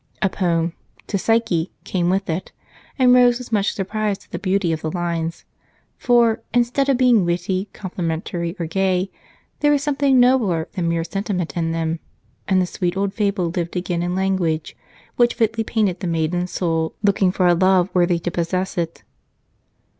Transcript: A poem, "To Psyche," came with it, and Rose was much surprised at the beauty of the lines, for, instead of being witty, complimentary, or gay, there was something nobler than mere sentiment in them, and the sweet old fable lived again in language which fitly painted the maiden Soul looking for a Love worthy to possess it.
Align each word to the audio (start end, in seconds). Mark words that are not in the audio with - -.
A 0.23 0.29
poem, 0.29 0.73
"To 1.05 1.17
Psyche," 1.19 1.71
came 1.83 2.09
with 2.09 2.27
it, 2.27 2.51
and 2.97 3.13
Rose 3.13 3.37
was 3.37 3.51
much 3.51 3.73
surprised 3.73 4.25
at 4.25 4.31
the 4.31 4.39
beauty 4.39 4.73
of 4.73 4.81
the 4.81 4.89
lines, 4.89 5.45
for, 5.95 6.41
instead 6.55 6.89
of 6.89 6.97
being 6.97 7.23
witty, 7.23 7.69
complimentary, 7.71 8.55
or 8.57 8.65
gay, 8.65 9.11
there 9.59 9.71
was 9.71 9.83
something 9.83 10.19
nobler 10.19 10.67
than 10.71 10.89
mere 10.89 11.03
sentiment 11.03 11.55
in 11.55 11.71
them, 11.71 11.99
and 12.47 12.59
the 12.59 12.65
sweet 12.65 12.97
old 12.97 13.13
fable 13.13 13.51
lived 13.51 13.75
again 13.75 14.01
in 14.01 14.15
language 14.15 14.75
which 15.17 15.35
fitly 15.35 15.63
painted 15.63 15.99
the 15.99 16.07
maiden 16.07 16.47
Soul 16.47 16.95
looking 17.03 17.31
for 17.31 17.45
a 17.45 17.53
Love 17.53 17.87
worthy 17.93 18.17
to 18.17 18.31
possess 18.31 18.79
it. 18.79 19.03